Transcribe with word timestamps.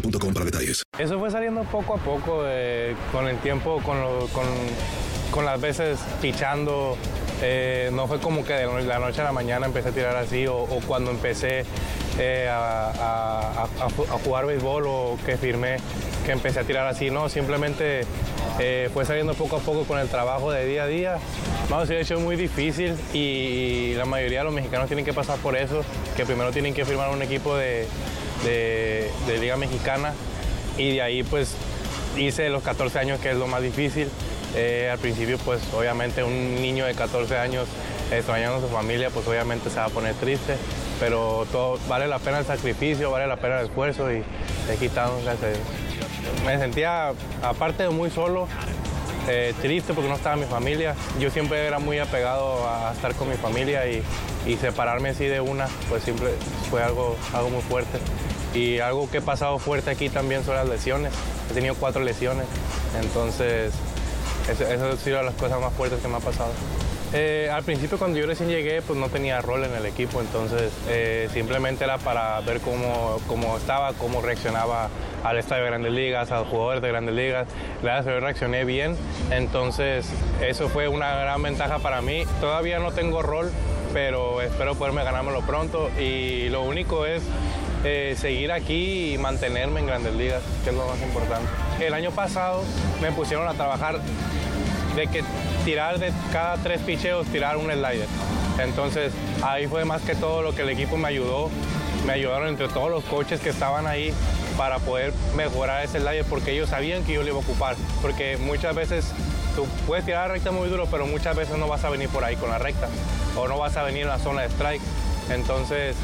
para 0.00 0.44
detalles. 0.44 0.82
Eso 0.98 1.18
fue 1.18 1.30
saliendo 1.30 1.62
poco 1.64 1.94
a 1.94 1.98
poco, 1.98 2.42
eh, 2.46 2.94
con 3.12 3.28
el 3.28 3.36
tiempo, 3.38 3.80
con, 3.82 3.96
con, 5.30 5.44
las 5.44 5.60
veces 5.60 5.98
pichando. 6.20 6.96
eh, 7.42 7.90
no 7.92 8.06
fue 8.06 8.18
como 8.18 8.44
que 8.44 8.54
de 8.54 8.82
la 8.84 8.98
noche 8.98 9.20
a 9.20 9.24
la 9.24 9.32
mañana 9.32 9.66
empecé 9.66 9.90
a 9.90 9.92
tirar 9.92 10.16
así, 10.16 10.46
o, 10.46 10.66
cuando 10.86 11.10
empecé 11.10 11.64
eh, 12.18 12.48
a, 12.50 12.90
a- 12.90 13.62
a- 13.62 13.84
a 13.84 13.88
ju- 13.90 14.06
a 14.08 14.18
jugar 14.24 14.46
béisbol 14.46 14.84
o 14.86 15.18
que 15.26 15.36
firmé, 15.36 15.76
que 16.24 16.32
empecé 16.32 16.60
a 16.60 16.64
tirar 16.64 16.86
así. 16.86 17.10
No, 17.10 17.28
simplemente 17.28 18.02
eh, 18.58 18.88
fue 18.94 19.04
saliendo 19.04 19.34
poco 19.34 19.56
a 19.56 19.60
poco 19.60 19.84
con 19.84 19.98
el 19.98 20.08
trabajo 20.08 20.50
de 20.50 20.64
día 20.66 20.84
a 20.84 20.86
día. 20.86 21.18
Vamos, 21.68 21.88
de 21.88 22.00
hecho 22.00 22.14
es 22.14 22.20
muy 22.20 22.36
difícil 22.36 22.94
y, 23.12 23.92
la 23.96 24.06
mayoría 24.06 24.38
de 24.38 24.44
los 24.44 24.54
mexicanos 24.54 24.86
tienen 24.86 25.04
que 25.04 25.12
pasar 25.12 25.36
por 25.40 25.56
eso, 25.56 25.84
que 26.16 26.24
primero 26.24 26.52
tienen 26.52 26.72
que 26.72 26.84
firmar 26.86 27.10
un 27.10 27.20
equipo 27.20 27.54
de, 27.56 27.86
de- 28.44 29.10
Liga 29.40 29.56
Mexicana 29.56 30.12
y 30.78 30.94
de 30.94 31.02
ahí 31.02 31.22
pues 31.22 31.54
hice 32.16 32.48
los 32.48 32.62
14 32.62 32.98
años 32.98 33.20
que 33.20 33.30
es 33.30 33.36
lo 33.36 33.46
más 33.46 33.62
difícil. 33.62 34.08
Eh, 34.54 34.88
al 34.90 34.98
principio 34.98 35.36
pues 35.38 35.60
obviamente 35.76 36.22
un 36.22 36.54
niño 36.62 36.86
de 36.86 36.94
14 36.94 37.36
años 37.36 37.66
extrañando 38.10 38.56
a 38.58 38.60
su 38.60 38.68
familia 38.68 39.10
pues 39.10 39.26
obviamente 39.28 39.68
se 39.68 39.76
va 39.76 39.86
a 39.86 39.88
poner 39.90 40.14
triste, 40.14 40.54
pero 41.00 41.46
todo 41.52 41.78
vale 41.88 42.06
la 42.08 42.18
pena 42.18 42.38
el 42.38 42.46
sacrificio, 42.46 43.10
vale 43.10 43.26
la 43.26 43.36
pena 43.36 43.60
el 43.60 43.66
esfuerzo 43.66 44.10
y 44.12 44.22
a 45.44 45.48
Dios. 45.48 45.58
Me 46.44 46.58
sentía 46.58 47.12
aparte 47.42 47.88
muy 47.90 48.10
solo, 48.10 48.48
eh, 49.28 49.54
triste 49.60 49.94
porque 49.94 50.08
no 50.08 50.16
estaba 50.16 50.36
mi 50.36 50.46
familia. 50.46 50.94
Yo 51.18 51.30
siempre 51.30 51.66
era 51.66 51.78
muy 51.78 51.98
apegado 51.98 52.68
a 52.68 52.92
estar 52.92 53.14
con 53.14 53.28
mi 53.28 53.36
familia 53.36 53.86
y, 53.86 54.02
y 54.46 54.56
separarme 54.56 55.10
así 55.10 55.26
de 55.26 55.40
una, 55.40 55.68
pues 55.88 56.04
siempre 56.04 56.30
fue 56.70 56.82
algo, 56.82 57.16
algo 57.32 57.50
muy 57.50 57.62
fuerte. 57.62 57.98
Y 58.54 58.78
algo 58.78 59.10
que 59.10 59.18
he 59.18 59.22
pasado 59.22 59.58
fuerte 59.58 59.90
aquí 59.90 60.08
también 60.08 60.44
son 60.44 60.54
las 60.56 60.68
lesiones. 60.68 61.12
He 61.50 61.54
tenido 61.54 61.74
cuatro 61.74 62.02
lesiones, 62.02 62.46
entonces 63.00 63.72
eso, 64.50 64.64
eso 64.64 64.86
ha 64.86 64.96
sido 64.96 65.22
las 65.22 65.34
cosas 65.34 65.60
más 65.60 65.72
fuertes 65.74 66.00
que 66.00 66.08
me 66.08 66.16
ha 66.16 66.20
pasado. 66.20 66.50
Eh, 67.18 67.48
al 67.50 67.62
principio 67.62 67.96
cuando 67.96 68.18
yo 68.18 68.26
recién 68.26 68.50
llegué 68.50 68.82
pues 68.82 68.98
no 68.98 69.08
tenía 69.08 69.40
rol 69.40 69.64
en 69.64 69.74
el 69.74 69.86
equipo, 69.86 70.20
entonces 70.20 70.70
eh, 70.86 71.30
simplemente 71.32 71.84
era 71.84 71.96
para 71.96 72.38
ver 72.40 72.60
cómo, 72.60 73.18
cómo 73.26 73.56
estaba, 73.56 73.94
cómo 73.94 74.20
reaccionaba 74.20 74.90
al 75.24 75.38
estadio 75.38 75.62
de 75.62 75.70
Grandes 75.70 75.92
Ligas, 75.92 76.30
a 76.30 76.40
los 76.40 76.48
jugadores 76.48 76.82
de 76.82 76.88
Grandes 76.88 77.14
Ligas. 77.14 77.48
Gracias 77.82 78.06
a 78.06 78.10
Dios 78.10 78.22
reaccioné 78.22 78.66
bien, 78.66 78.98
entonces 79.30 80.06
eso 80.42 80.68
fue 80.68 80.88
una 80.88 81.16
gran 81.16 81.42
ventaja 81.42 81.78
para 81.78 82.02
mí. 82.02 82.24
Todavía 82.38 82.80
no 82.80 82.92
tengo 82.92 83.22
rol, 83.22 83.50
pero 83.94 84.42
espero 84.42 84.74
poderme 84.74 85.02
ganármelo 85.02 85.40
pronto 85.40 85.88
y 85.98 86.50
lo 86.50 86.64
único 86.64 87.06
es 87.06 87.22
eh, 87.84 88.14
seguir 88.18 88.52
aquí 88.52 89.14
y 89.14 89.18
mantenerme 89.18 89.80
en 89.80 89.86
Grandes 89.86 90.12
Ligas, 90.12 90.42
que 90.64 90.68
es 90.70 90.76
lo 90.76 90.86
más 90.86 91.00
importante. 91.00 91.48
El 91.80 91.94
año 91.94 92.10
pasado 92.10 92.62
me 93.00 93.10
pusieron 93.10 93.48
a 93.48 93.54
trabajar 93.54 94.00
de 94.96 95.06
que 95.06 95.22
tirar 95.64 95.98
de 95.98 96.12
cada 96.32 96.56
tres 96.56 96.80
picheos, 96.80 97.26
tirar 97.28 97.56
un 97.56 97.70
slider. 97.70 98.08
Entonces 98.58 99.12
ahí 99.42 99.66
fue 99.66 99.84
más 99.84 100.02
que 100.02 100.14
todo 100.14 100.42
lo 100.42 100.54
que 100.54 100.62
el 100.62 100.70
equipo 100.70 100.96
me 100.96 101.08
ayudó. 101.08 101.50
Me 102.06 102.14
ayudaron 102.14 102.48
entre 102.48 102.68
todos 102.68 102.90
los 102.90 103.04
coaches 103.04 103.40
que 103.40 103.50
estaban 103.50 103.86
ahí 103.86 104.12
para 104.56 104.78
poder 104.78 105.12
mejorar 105.36 105.84
ese 105.84 106.00
slider 106.00 106.24
porque 106.24 106.52
ellos 106.52 106.70
sabían 106.70 107.04
que 107.04 107.12
yo 107.12 107.22
lo 107.22 107.28
iba 107.28 107.36
a 107.36 107.40
ocupar. 107.40 107.76
Porque 108.00 108.36
muchas 108.38 108.74
veces 108.74 109.12
tú 109.54 109.66
puedes 109.86 110.04
tirar 110.04 110.28
la 110.28 110.34
recta 110.34 110.50
muy 110.50 110.68
duro, 110.68 110.86
pero 110.90 111.06
muchas 111.06 111.36
veces 111.36 111.58
no 111.58 111.68
vas 111.68 111.84
a 111.84 111.90
venir 111.90 112.08
por 112.08 112.24
ahí 112.24 112.36
con 112.36 112.48
la 112.48 112.58
recta 112.58 112.88
o 113.36 113.46
no 113.48 113.58
vas 113.58 113.76
a 113.76 113.82
venir 113.82 114.02
en 114.02 114.08
la 114.08 114.18
zona 114.18 114.42
de 114.42 114.48
strike. 114.48 114.82
Entonces 115.30 115.96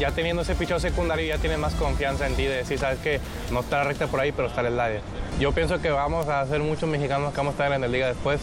ya 0.00 0.10
teniendo 0.10 0.42
ese 0.42 0.54
picheo 0.54 0.80
secundario 0.80 1.26
ya 1.26 1.38
tienes 1.38 1.58
más 1.58 1.74
confianza 1.74 2.26
en 2.26 2.34
ti 2.34 2.44
de 2.44 2.56
decir, 2.56 2.78
sabes 2.78 2.98
que 3.00 3.20
no 3.52 3.60
está 3.60 3.78
la 3.78 3.84
recta 3.84 4.06
por 4.06 4.18
ahí, 4.18 4.32
pero 4.32 4.48
está 4.48 4.62
el 4.62 4.68
slider. 4.68 5.02
Yo 5.38 5.52
pienso 5.52 5.80
que 5.80 5.90
vamos 5.90 6.28
a 6.28 6.40
hacer 6.40 6.60
muchos 6.60 6.88
mexicanos 6.88 7.32
que 7.32 7.36
vamos 7.38 7.52
a 7.52 7.54
estar 7.54 7.72
en 7.72 7.80
la 7.80 7.88
liga 7.88 8.08
después 8.08 8.40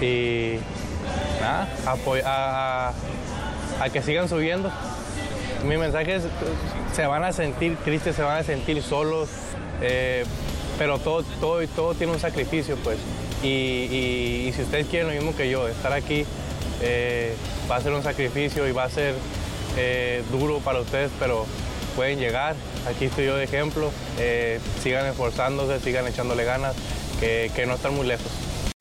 y 0.00 0.56
a, 2.24 2.92
que 3.92 4.02
sigan 4.02 4.28
subiendo. 4.28 4.70
Mi 5.64 5.76
mensaje 5.76 6.16
es, 6.16 6.22
se 6.94 7.06
van 7.06 7.24
a 7.24 7.32
sentir 7.32 7.76
tristes, 7.76 8.16
se 8.16 8.22
van 8.22 8.38
a 8.38 8.42
sentir 8.42 8.82
solos, 8.82 9.28
eh, 9.82 10.24
pero 10.78 10.98
todo, 10.98 11.22
todo, 11.40 11.66
todo 11.68 11.94
tiene 11.94 12.12
un 12.12 12.20
sacrificio, 12.20 12.76
pues. 12.76 12.98
Y 13.42 14.52
si 14.54 14.62
ustedes 14.62 14.86
quieren 14.86 15.08
lo 15.08 15.14
mismo 15.14 15.36
que 15.36 15.48
yo, 15.48 15.68
estar 15.68 15.92
aquí 15.92 16.26
eh, 16.82 17.34
va 17.70 17.76
a 17.76 17.80
ser 17.80 17.92
un 17.92 18.02
sacrificio 18.02 18.66
y 18.66 18.72
va 18.72 18.84
a 18.84 18.90
ser 18.90 19.14
eh, 19.76 20.22
duro 20.30 20.58
para 20.58 20.80
ustedes, 20.80 21.10
pero 21.18 21.46
pueden 21.90 22.18
llegar. 22.18 22.56
Aquí 22.88 23.06
estoy 23.06 23.26
yo 23.26 23.36
de 23.36 23.44
ejemplo. 23.44 23.90
Eh, 24.18 24.60
sigan 24.82 25.06
esforzándose, 25.06 25.80
sigan 25.80 26.06
echándole 26.06 26.44
ganas, 26.44 26.74
que, 27.20 27.50
que 27.54 27.66
no 27.66 27.74
están 27.74 27.94
muy 27.94 28.06
lejos. 28.06 28.49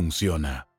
funciona. 0.00 0.69